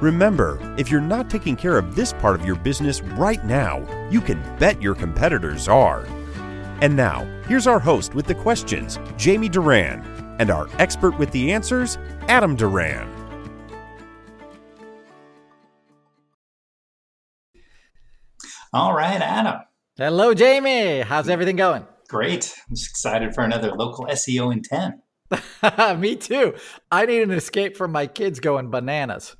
[0.00, 3.78] Remember, if you're not taking care of this part of your business right now,
[4.10, 6.04] you can bet your competitors are.
[6.82, 10.04] And now, here's our host with the questions, Jamie Duran,
[10.38, 11.96] and our expert with the answers,
[12.28, 13.10] Adam Duran.
[18.74, 19.62] All right, Adam.
[19.96, 21.00] Hello, Jamie.
[21.00, 21.86] How's everything going?
[22.08, 22.54] Great.
[22.68, 25.98] I'm just excited for another local SEO in 10.
[25.98, 26.54] Me too.
[26.92, 29.36] I need an escape from my kids going bananas.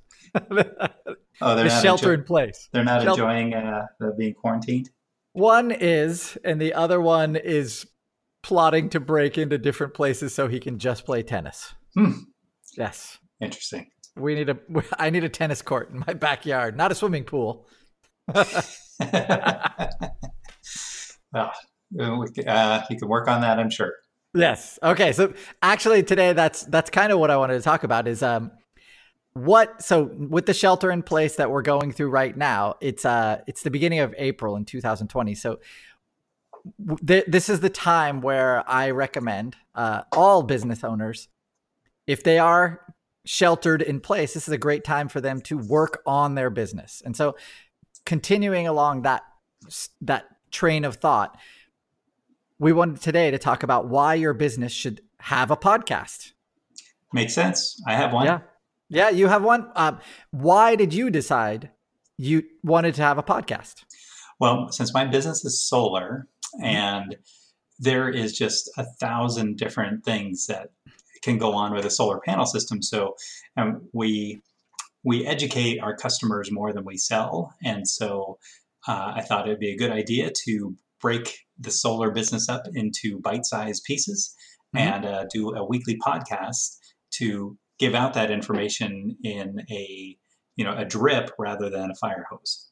[1.42, 2.68] Oh, they're the shelter enjoy- in place.
[2.72, 4.88] They're not Shelter- enjoying uh, the being quarantined.
[5.34, 7.86] One is, and the other one is
[8.42, 11.74] plotting to break into different places so he can just play tennis.
[11.94, 12.12] Hmm.
[12.78, 13.18] Yes.
[13.40, 13.90] Interesting.
[14.16, 14.56] We need a
[14.98, 17.66] I need a tennis court in my backyard, not a swimming pool.
[21.32, 21.52] well,
[21.92, 23.92] we uh, you can work on that, I'm sure.
[24.34, 24.78] Yes.
[24.82, 25.12] Okay.
[25.12, 28.50] So actually today that's that's kind of what I wanted to talk about is um
[29.36, 33.40] what so with the shelter in place that we're going through right now, it's uh
[33.46, 35.34] it's the beginning of April in 2020.
[35.34, 35.58] So
[37.06, 41.28] th- this is the time where I recommend uh, all business owners,
[42.06, 42.80] if they are
[43.24, 47.02] sheltered in place, this is a great time for them to work on their business.
[47.04, 47.36] And so,
[48.04, 49.22] continuing along that
[50.00, 51.36] that train of thought,
[52.58, 56.32] we wanted today to talk about why your business should have a podcast.
[57.12, 57.80] Makes sense.
[57.86, 58.26] I have one.
[58.26, 58.40] Yeah,
[58.88, 59.70] yeah, you have one.
[59.74, 59.98] Um,
[60.30, 61.70] why did you decide
[62.18, 63.84] you wanted to have a podcast?
[64.40, 66.28] Well, since my business is solar
[66.62, 67.16] and
[67.78, 70.70] there is just a thousand different things that
[71.22, 72.82] can go on with a solar panel system.
[72.82, 73.16] So
[73.56, 74.40] um, we
[75.04, 78.38] we educate our customers more than we sell, and so
[78.88, 83.20] uh, I thought it'd be a good idea to break the solar business up into
[83.20, 84.34] bite-sized pieces
[84.74, 84.80] Mhm.
[84.80, 86.78] and uh, do a weekly podcast
[87.18, 90.16] to give out that information in a
[90.56, 92.70] you know a drip rather than a fire hose.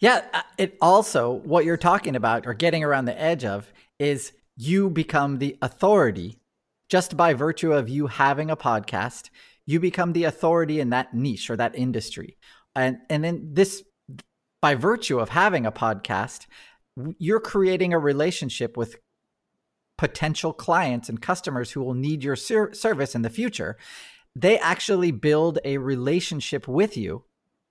[0.00, 4.32] Yeah, uh, it also what you're talking about or getting around the edge of is
[4.56, 6.38] you become the authority
[6.88, 9.30] just by virtue of you having a podcast.
[9.64, 12.36] You become the authority in that niche or that industry,
[12.74, 13.82] and and then this
[14.60, 16.46] by virtue of having a podcast,
[17.18, 18.96] you're creating a relationship with
[19.98, 23.76] potential clients and customers who will need your ser- service in the future.
[24.34, 27.24] They actually build a relationship with you.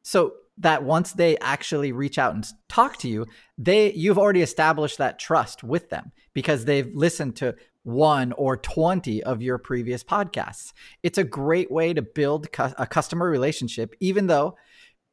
[0.04, 3.26] So that once they actually reach out and talk to you
[3.58, 9.24] they you've already established that trust with them because they've listened to one or 20
[9.24, 10.72] of your previous podcasts.
[11.02, 14.56] It's a great way to build cu- a customer relationship even though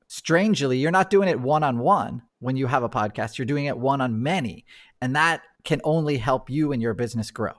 [0.09, 3.67] strangely you're not doing it one on one when you have a podcast you're doing
[3.67, 4.65] it one on many
[5.01, 7.53] and that can only help you and your business grow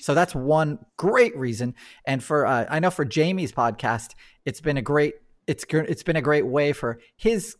[0.00, 1.74] so that's one great reason
[2.06, 4.12] and for uh, i know for jamie's podcast
[4.44, 5.14] it's been a great
[5.46, 7.56] it's it's been a great way for his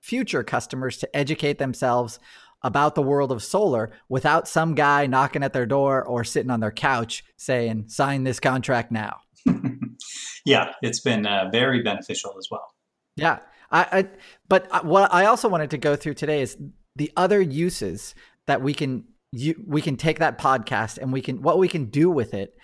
[0.00, 2.18] future customers to educate themselves
[2.62, 6.60] about the world of solar without some guy knocking at their door or sitting on
[6.60, 9.18] their couch saying sign this contract now
[10.44, 12.74] yeah, it's been uh, very beneficial as well.
[13.16, 13.38] yeah
[13.70, 14.08] I, I
[14.48, 16.56] but I- what i also wanted to go through today is
[16.96, 18.14] the other uses
[18.46, 21.86] that we can you, we can take that podcast and we can what we can
[21.86, 22.56] do with it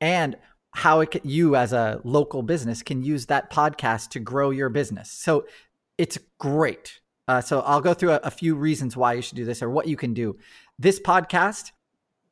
[0.00, 0.36] and
[0.74, 4.68] how it can, you as a local business can use that podcast to grow your
[4.68, 5.10] business.
[5.10, 5.46] So
[5.98, 7.00] it's great.
[7.28, 9.70] Uh, so i'll go through a, a few reasons why you should do this or
[9.70, 10.36] what you can do.
[10.78, 11.70] This podcast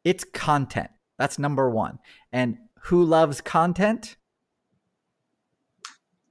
[0.05, 0.91] it's content.
[1.19, 1.99] That's number one.
[2.33, 4.17] And who loves content?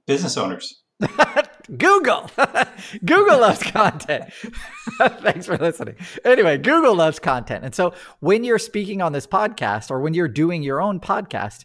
[0.06, 0.82] Business owners.
[1.76, 2.30] Google.
[3.04, 4.32] Google loves content.
[4.98, 5.96] Thanks for listening.
[6.24, 7.64] Anyway, Google loves content.
[7.64, 11.64] And so when you're speaking on this podcast or when you're doing your own podcast,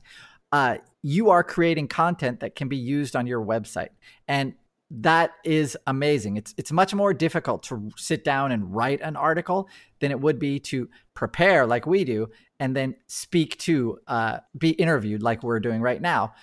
[0.51, 3.89] uh, you are creating content that can be used on your website.
[4.27, 4.53] And
[4.91, 6.37] that is amazing.
[6.37, 9.67] It's it's much more difficult to sit down and write an article
[9.99, 12.29] than it would be to prepare like we do
[12.59, 16.33] and then speak to uh, be interviewed like we're doing right now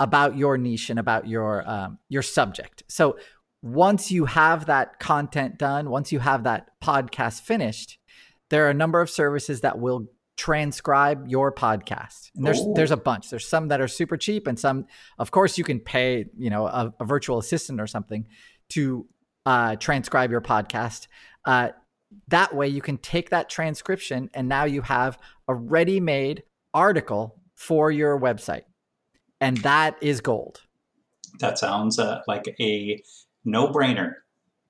[0.00, 2.82] about your niche and about your um, your subject.
[2.88, 3.18] So
[3.62, 7.98] once you have that content done, once you have that podcast finished,
[8.50, 10.06] there are a number of services that will
[10.36, 12.30] transcribe your podcast.
[12.36, 12.72] And there's Ooh.
[12.74, 13.30] there's a bunch.
[13.30, 14.86] There's some that are super cheap, and some,
[15.18, 18.26] of course, you can pay you know a, a virtual assistant or something
[18.70, 19.06] to
[19.46, 21.08] uh, transcribe your podcast.
[21.44, 21.70] Uh,
[22.28, 26.42] that way you can take that transcription and now you have a ready made
[26.72, 28.62] article for your website.
[29.40, 30.62] And that is gold.
[31.40, 33.02] That sounds uh, like a
[33.44, 34.14] no brainer.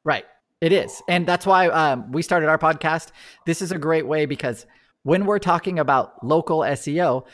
[0.05, 0.25] Right.
[0.61, 1.03] It is.
[1.09, 3.11] And that's why um, we started our podcast.
[3.47, 4.67] This is a great way because
[5.05, 7.27] when we're talking about local SEO,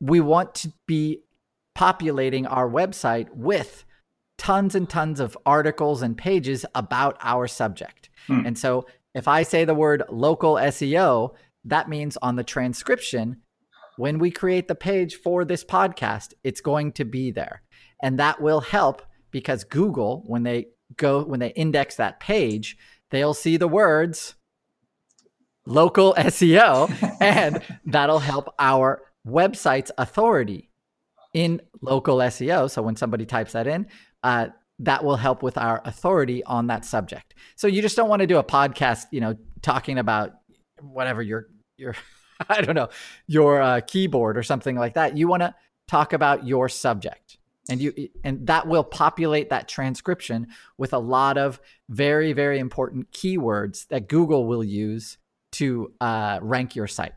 [0.00, 1.22] we want to be
[1.74, 3.84] populating our website with
[4.38, 8.08] tons and tons of articles and pages about our subject.
[8.26, 8.46] Hmm.
[8.46, 11.34] And so if I say the word local SEO,
[11.64, 13.42] that means on the transcription,
[13.96, 17.62] when we create the page for this podcast, it's going to be there.
[18.02, 22.76] And that will help because Google, when they go, when they index that page,
[23.10, 24.34] they'll see the words
[25.66, 30.70] local SEO, and that'll help our website's authority
[31.32, 32.70] in local SEO.
[32.70, 33.86] So when somebody types that in,
[34.22, 34.48] uh,
[34.80, 37.34] that will help with our authority on that subject.
[37.56, 40.32] So you just don't want to do a podcast, you know, talking about
[40.80, 41.94] whatever your your
[42.48, 42.88] I don't know
[43.26, 45.16] your uh, keyboard or something like that.
[45.16, 45.54] You want to
[45.86, 47.38] talk about your subject,
[47.68, 50.48] and you and that will populate that transcription
[50.78, 55.18] with a lot of very very important keywords that Google will use
[55.52, 57.14] to uh, rank your site.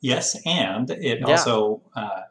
[0.00, 1.26] Yes, and it yeah.
[1.26, 1.82] also.
[1.96, 2.22] Uh,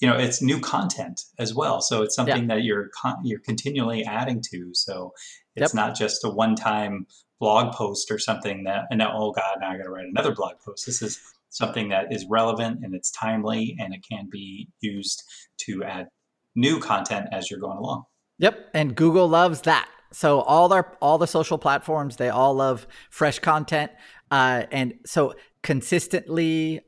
[0.00, 2.56] you know it's new content as well so it's something yeah.
[2.56, 5.12] that you're con- you're continually adding to so
[5.56, 5.74] it's yep.
[5.74, 7.06] not just a one time
[7.44, 10.34] blog post or something that and now oh god now i got to write another
[10.34, 10.86] blog post.
[10.86, 11.20] This is
[11.50, 15.22] something that is relevant and it's timely and it can be used
[15.58, 16.08] to add
[16.54, 18.04] new content as you're going along.
[18.38, 19.90] Yep and google loves that.
[20.10, 23.92] So all our all the social platforms they all love fresh content
[24.30, 26.80] uh, and so consistently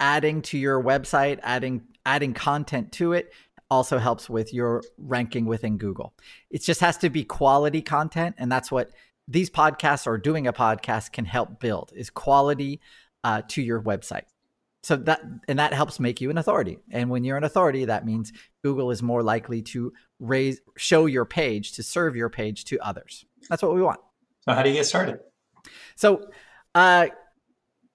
[0.00, 3.32] adding to your website adding adding content to it
[3.70, 6.14] also helps with your ranking within Google.
[6.50, 8.90] It just has to be quality content, and that's what
[9.28, 12.80] these podcasts or doing a podcast can help build is quality
[13.22, 14.24] uh, to your website.
[14.82, 16.78] So that and that helps make you an authority.
[16.90, 18.32] And when you're an authority, that means
[18.64, 23.26] Google is more likely to raise show your page to serve your page to others.
[23.50, 24.00] That's what we want.
[24.42, 25.20] So how do you get started?
[25.96, 26.30] So
[26.74, 27.08] uh,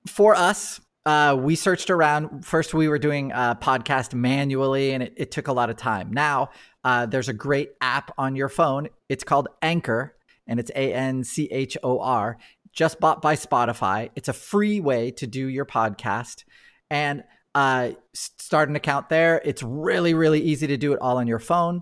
[0.07, 2.45] for us, uh, we searched around.
[2.45, 6.11] First, we were doing a podcast manually, and it, it took a lot of time.
[6.11, 6.49] Now,
[6.83, 8.87] uh, there's a great app on your phone.
[9.09, 10.15] It's called Anchor,
[10.47, 12.37] and it's A N C H O R,
[12.71, 14.09] just bought by Spotify.
[14.15, 16.43] It's a free way to do your podcast.
[16.89, 17.23] And
[17.55, 19.41] uh, start an account there.
[19.45, 21.81] It's really, really easy to do it all on your phone.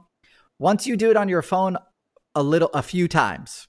[0.60, 1.78] Once you do it on your phone
[2.36, 3.68] a little, a few times,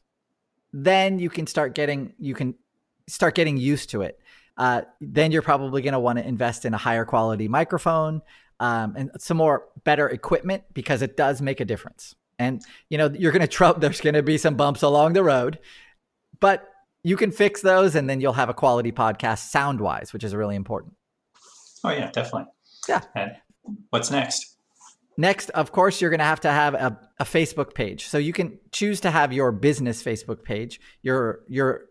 [0.72, 2.54] then you can start getting, you can
[3.08, 4.18] start getting used to it
[4.56, 8.22] uh, then you're probably going to want to invest in a higher quality microphone
[8.60, 12.14] um, and some more better equipment because it does make a difference.
[12.42, 13.80] And you know you're going to trouble.
[13.80, 15.58] There's going to be some bumps along the road,
[16.40, 16.68] but
[17.02, 20.34] you can fix those, and then you'll have a quality podcast sound wise, which is
[20.34, 20.94] really important.
[21.84, 22.50] Oh yeah, definitely.
[22.88, 23.02] Yeah.
[23.14, 23.32] And
[23.90, 24.56] what's next?
[25.16, 28.06] Next, of course, you're going to have to have a, a Facebook page.
[28.06, 31.86] So you can choose to have your business Facebook page, your your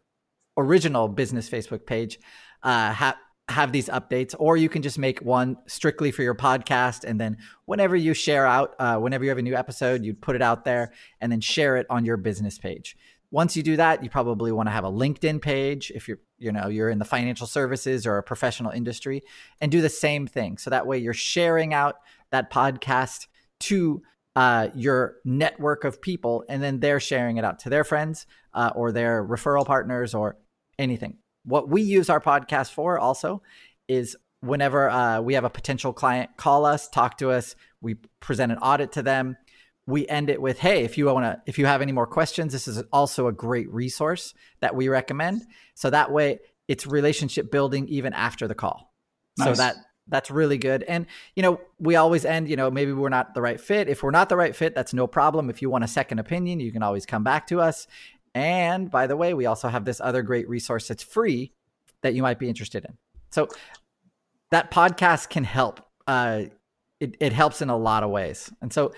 [0.57, 2.19] original business Facebook page
[2.63, 3.15] uh, have
[3.49, 7.37] have these updates, or you can just make one strictly for your podcast, and then
[7.65, 10.65] whenever you share out, uh, whenever you have a new episode, you put it out
[10.65, 12.95] there, and then share it on your business page.
[13.29, 16.51] Once you do that, you probably want to have a LinkedIn page if you're you
[16.51, 19.21] know you're in the financial services or a professional industry,
[19.59, 20.57] and do the same thing.
[20.57, 21.95] So that way you're sharing out
[22.31, 23.27] that podcast
[23.61, 24.01] to
[24.35, 28.71] uh, your network of people, and then they're sharing it out to their friends uh,
[28.75, 30.37] or their referral partners or
[30.79, 33.41] anything what we use our podcast for also
[33.87, 38.51] is whenever uh, we have a potential client call us, talk to us, we present
[38.51, 39.37] an audit to them.
[39.87, 42.53] We end it with, "Hey, if you want to, if you have any more questions,
[42.53, 45.41] this is also a great resource that we recommend."
[45.73, 48.93] So that way, it's relationship building even after the call.
[49.37, 49.47] Nice.
[49.47, 49.75] So that
[50.07, 50.83] that's really good.
[50.83, 52.47] And you know, we always end.
[52.47, 53.89] You know, maybe we're not the right fit.
[53.89, 55.49] If we're not the right fit, that's no problem.
[55.49, 57.87] If you want a second opinion, you can always come back to us.
[58.33, 61.53] And by the way, we also have this other great resource that's free
[62.01, 62.97] that you might be interested in.
[63.29, 63.47] So
[64.51, 65.81] that podcast can help.
[66.07, 66.43] Uh,
[66.99, 68.51] it, it helps in a lot of ways.
[68.61, 68.93] And so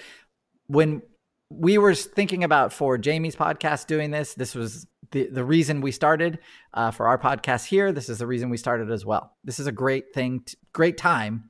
[0.68, 1.02] when
[1.50, 5.92] we were thinking about for Jamie's podcast doing this, this was the, the reason we
[5.92, 6.40] started
[6.74, 7.92] uh, for our podcast here.
[7.92, 9.36] This is the reason we started as well.
[9.44, 11.50] This is a great thing, great time.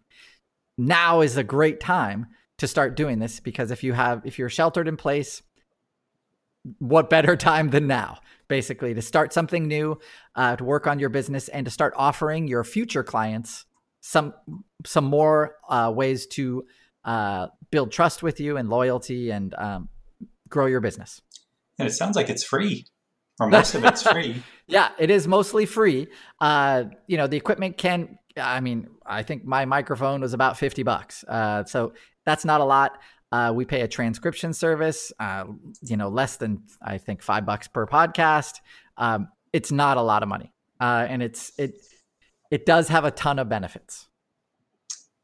[0.78, 4.50] Now is a great time to start doing this because if you have if you're
[4.50, 5.42] sheltered in place
[6.79, 9.98] what better time than now basically to start something new
[10.36, 13.65] uh, to work on your business and to start offering your future clients
[14.01, 14.34] some
[14.86, 16.65] some more uh, ways to
[17.05, 19.89] uh, build trust with you and loyalty and um,
[20.50, 21.22] grow your business
[21.79, 22.86] and it sounds like it's free
[23.39, 24.43] or most of it's free.
[24.67, 26.08] yeah, it is mostly free.
[26.39, 28.17] Uh, you know, the equipment can.
[28.36, 31.24] I mean, I think my microphone was about fifty bucks.
[31.27, 31.93] Uh, so
[32.25, 33.00] that's not a lot.
[33.34, 35.46] Uh, we pay a transcription service, uh,
[35.82, 38.60] you know, less than I think five bucks per podcast.
[38.96, 41.82] Um, it's not a lot of money, uh, and it's it
[42.52, 44.08] it does have a ton of benefits.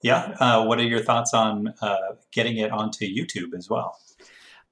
[0.01, 0.35] Yeah.
[0.39, 1.97] Uh, what are your thoughts on uh,
[2.31, 3.95] getting it onto YouTube as well?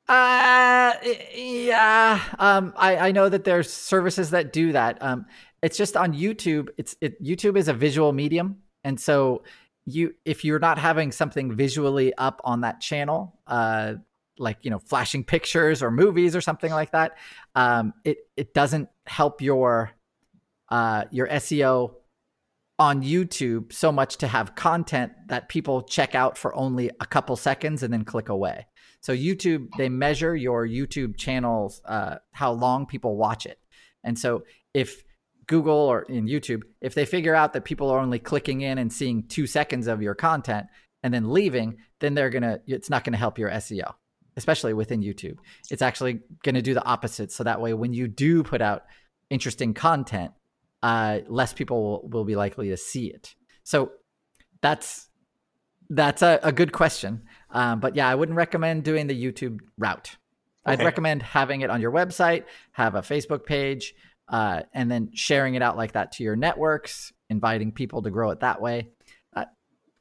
[0.08, 0.96] Uh,
[1.36, 2.20] yeah.
[2.39, 4.98] Um, I I know that there's services that do that.
[5.00, 5.27] Um,
[5.62, 6.70] it's just on YouTube.
[6.79, 9.44] It's it YouTube is a visual medium, and so
[9.88, 13.94] you if you're not having something visually up on that channel uh
[14.38, 17.17] like you know flashing pictures or movies or something like that
[17.56, 19.91] um it it doesn't help your
[20.70, 21.94] uh your SEO
[22.77, 27.36] on YouTube so much to have content that people check out for only a couple
[27.36, 28.67] seconds and then click away.
[29.00, 33.58] So YouTube they measure your YouTube channels uh how long people watch it.
[34.03, 35.03] And so if
[35.47, 38.91] Google or in YouTube, if they figure out that people are only clicking in and
[38.91, 40.67] seeing two seconds of your content
[41.03, 43.93] and then leaving, then they're gonna it's not gonna help your SEO,
[44.35, 45.37] especially within YouTube.
[45.71, 47.31] It's actually gonna do the opposite.
[47.31, 48.83] So that way, when you do put out
[49.29, 50.31] interesting content,
[50.83, 53.35] uh, less people will, will be likely to see it.
[53.63, 53.91] So
[54.61, 55.07] that's
[55.89, 57.23] that's a, a good question.
[57.51, 60.17] Um, but yeah, I wouldn't recommend doing the YouTube route.
[60.67, 60.73] Okay.
[60.73, 63.93] I'd recommend having it on your website, have a Facebook page,
[64.29, 68.31] uh, and then sharing it out like that to your networks, inviting people to grow
[68.31, 68.89] it that way.
[69.36, 69.46] Uh,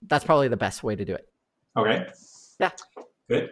[0.06, 1.28] that's probably the best way to do it.
[1.76, 2.06] Okay.
[2.58, 2.70] Yeah.
[3.28, 3.50] Good.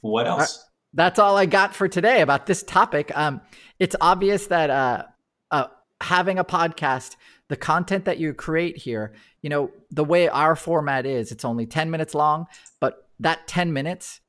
[0.00, 0.68] What else?
[0.94, 3.12] that's all I got for today about this topic.
[3.16, 3.40] Um,
[3.78, 5.04] it's obvious that uh,
[5.50, 5.66] uh,
[6.00, 7.16] having a podcast,
[7.48, 9.12] the content that you create here,
[9.42, 12.46] you know, the way our format is, it's only 10 minutes long,
[12.80, 14.20] but that 10 minutes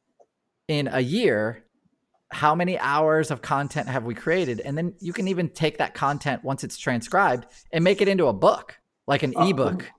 [0.68, 1.64] in a year
[2.32, 4.62] how many hours of content have we created?
[4.62, 8.28] And then you can even take that content once it's transcribed and make it into
[8.28, 9.90] a book like an oh, ebook.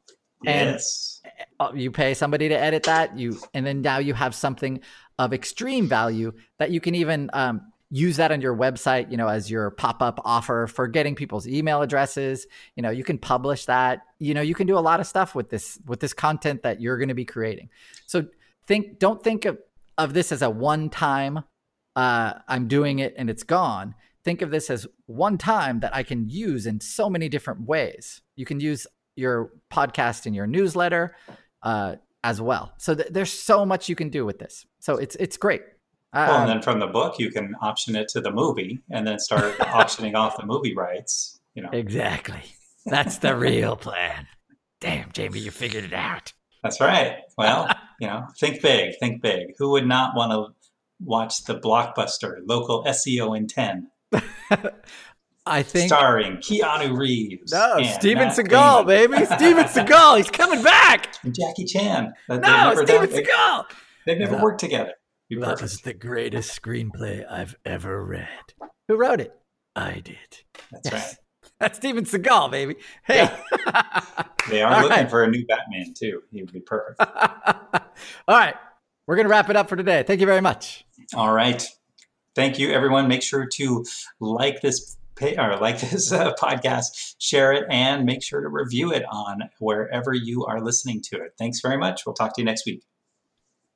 [0.43, 1.21] Yes.
[1.27, 4.81] and uh, you pay somebody to edit that you and then now you have something
[5.19, 7.61] of extreme value that you can even um,
[7.91, 11.83] use that on your website you know as your pop-up offer for getting people's email
[11.83, 12.47] addresses.
[12.77, 14.03] You know you can publish that.
[14.19, 16.81] You know you can do a lot of stuff with this with this content that
[16.81, 17.69] you're going to be creating.
[18.07, 18.27] So
[18.67, 19.59] think don't think of,
[19.99, 21.45] of this as a one time
[21.97, 23.95] uh, I'm doing it and it's gone.
[24.23, 28.21] Think of this as one time that I can use in so many different ways.
[28.37, 31.17] You can use your podcast in your newsletter
[31.63, 32.73] uh, as well.
[32.79, 34.67] So th- there's so much you can do with this.
[34.79, 35.63] So it's it's great.
[36.13, 39.07] Well, and um, then from the book, you can option it to the movie, and
[39.07, 41.41] then start auctioning off the movie rights.
[41.55, 42.43] You know exactly.
[42.87, 44.27] That's the real plan.
[44.81, 46.33] Damn, Jamie, you figured it out.
[46.63, 47.19] That's right.
[47.37, 47.69] Well,
[48.01, 49.55] you know, think big, think big.
[49.59, 50.60] Who would not want to
[51.03, 53.91] watch the blockbuster local SEO in 10.
[55.47, 57.53] I think starring Keanu Reeves.
[57.53, 59.11] No, Steven Matt Seagal, Damon.
[59.11, 59.25] baby.
[59.37, 61.17] Steven Seagal, he's coming back.
[61.23, 62.13] And Jackie Chan.
[62.29, 63.65] No, Steven Seagal.
[64.07, 64.93] They've never that, worked together.
[65.31, 68.29] That was the greatest screenplay I've ever read.
[68.89, 69.33] Who wrote it?
[69.75, 70.17] I did.
[70.71, 70.93] That's yes.
[70.93, 71.17] right.
[71.61, 72.77] That's Steven Seagal, baby.
[73.05, 73.31] Hey.
[73.67, 74.03] Yeah.
[74.49, 75.11] they are All looking right.
[75.11, 76.23] for a new Batman too.
[76.31, 77.01] He would be perfect.
[77.01, 78.55] All right.
[79.07, 80.05] We're going to wrap it up for today.
[80.07, 80.85] Thank you very much.
[81.15, 81.67] All right.
[82.37, 83.09] Thank you, everyone.
[83.09, 83.85] Make sure to
[84.21, 88.93] like this pay, or like this uh, podcast, share it, and make sure to review
[88.93, 91.35] it on wherever you are listening to it.
[91.39, 92.07] Thanks very much.
[92.07, 92.85] We'll talk to you next week.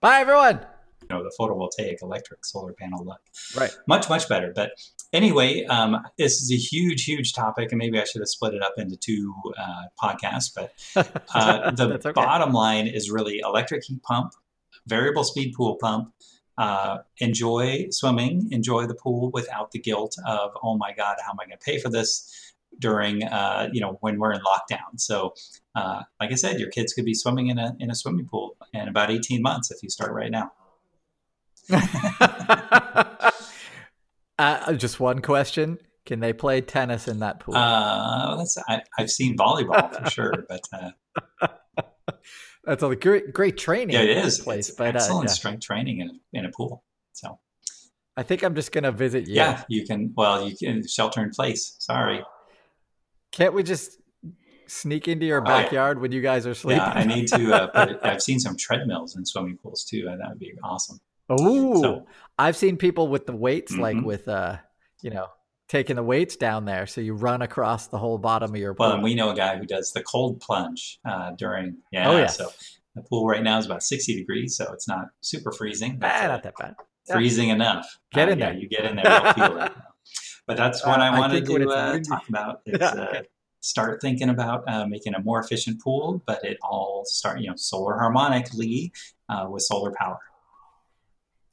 [0.00, 0.60] Bye, everyone.
[1.02, 3.20] You know, the photovoltaic electric solar panel look.
[3.56, 3.70] Right.
[3.86, 4.52] Much, much better.
[4.54, 4.70] But
[5.12, 8.62] anyway, um, this is a huge, huge topic, and maybe I should have split it
[8.62, 10.50] up into two uh, podcasts.
[10.54, 10.72] But
[11.34, 12.12] uh, the okay.
[12.12, 14.32] bottom line is really electric heat pump,
[14.86, 16.14] variable speed pool pump,
[16.58, 21.40] uh, enjoy swimming, enjoy the pool without the guilt of, oh my God, how am
[21.40, 24.98] I going to pay for this during, uh, you know, when we're in lockdown.
[24.98, 25.34] So,
[25.74, 28.56] uh, like I said, your kids could be swimming in a, in a swimming pool
[28.72, 30.52] in about 18 months if you start right now.
[34.38, 35.78] Uh, just one question.
[36.06, 37.54] Can they play tennis in that pool?
[37.54, 41.48] Uh, I, have seen volleyball for sure, but uh,
[42.66, 43.94] that's a great great training.
[43.94, 44.40] Yeah, it is.
[44.40, 45.34] Place, it's but uh, excellent uh, yeah.
[45.34, 46.84] strength training in in a pool.
[47.12, 47.38] So,
[48.16, 49.34] I think I'm just gonna visit you.
[49.34, 50.12] Yeah, you can.
[50.16, 51.76] Well, you can shelter in place.
[51.78, 52.24] Sorry.
[53.32, 53.98] Can't we just
[54.66, 56.02] sneak into your backyard oh, yeah.
[56.02, 56.82] when you guys are sleeping?
[56.82, 57.52] Yeah, I need to.
[57.52, 61.00] Uh, it, I've seen some treadmills in swimming pools too, and that would be awesome.
[61.28, 62.06] Oh, so,
[62.38, 63.82] I've seen people with the weights, mm-hmm.
[63.82, 64.58] like with uh,
[65.02, 65.28] you know,
[65.68, 68.86] taking the weights down there, so you run across the whole bottom of your pool.
[68.86, 71.78] Well, and we know a guy who does the cold plunge uh, during.
[71.92, 72.26] Yeah, oh, yeah.
[72.26, 72.50] So
[72.94, 75.98] the pool right now is about sixty degrees, so it's not super freezing.
[75.98, 76.74] But, ah, not that bad.
[77.10, 77.98] Freezing enough.
[78.12, 78.58] Get uh, in yeah, there.
[78.58, 79.72] You get in there, you'll feel it.
[80.46, 82.60] but that's what uh, I wanted I to uh, talk about.
[82.66, 82.88] Is, yeah.
[82.88, 83.22] uh,
[83.60, 87.56] start thinking about uh, making a more efficient pool, but it all start you know
[87.56, 88.92] solar harmonically
[89.28, 90.18] uh, with solar power.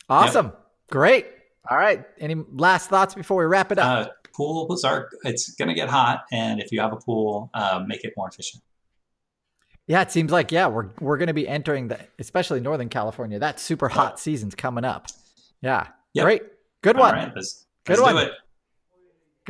[0.10, 0.66] Awesome, yep.
[0.90, 1.28] great.
[1.70, 4.08] All right, any last thoughts before we wrap it up?
[4.08, 7.84] Uh, pools are it's going to get hot, and if you have a pool, uh,
[7.86, 8.64] make it more efficient.
[9.88, 13.40] Yeah, it seems like yeah, we're we're going to be entering the especially Northern California.
[13.40, 15.08] That super hot season's coming up.
[15.62, 16.26] Yeah, yep.
[16.26, 16.42] great,
[16.82, 17.14] good one.
[17.14, 18.30] Right, let's, good let's one.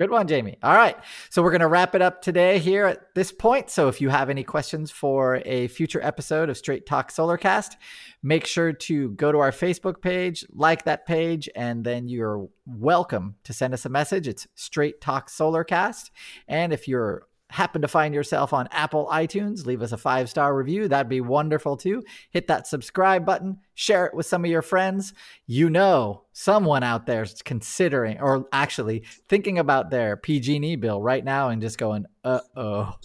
[0.02, 0.58] Good one, Jamie.
[0.64, 0.98] All right.
[1.30, 3.70] So we're going to wrap it up today here at this point.
[3.70, 7.76] So if you have any questions for a future episode of Straight Talk Solarcast,
[8.24, 13.36] make sure to go to our Facebook page, like that page, and then you're welcome
[13.44, 14.28] to send us a message.
[14.28, 16.10] It's Straight Talk Solarcast.
[16.48, 20.56] And if you're happen to find yourself on Apple iTunes, leave us a five star
[20.56, 20.88] review.
[20.88, 22.04] That'd be wonderful too.
[22.32, 25.14] Hit that subscribe button, share it with some of your friends.
[25.46, 31.24] You know, someone out there is considering or actually thinking about their PG&E bill right
[31.24, 32.96] now and just going, uh oh,